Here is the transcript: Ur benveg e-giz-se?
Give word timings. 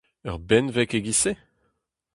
Ur 0.29 0.37
benveg 0.49 0.89
e-giz-se? 0.97 1.33